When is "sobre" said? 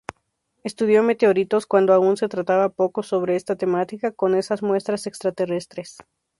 3.03-3.35